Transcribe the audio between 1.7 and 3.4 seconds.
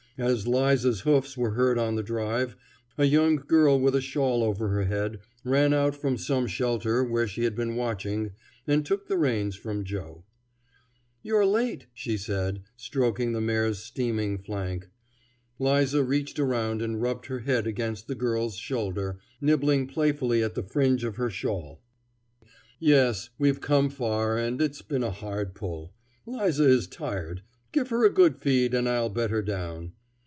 on the drive, a young